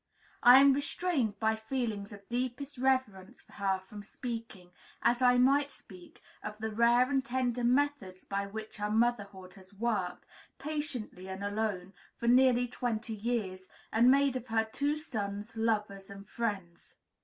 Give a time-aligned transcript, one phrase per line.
[0.41, 4.71] I am restrained by feelings of deepest reverence for her from speaking,
[5.03, 9.75] as I might speak, of the rare and tender methods by which her motherhood has
[9.75, 10.25] worked,
[10.57, 16.27] patiently and alone, for nearly twenty years, and made of her two sons "lovers and
[16.27, 16.95] friends."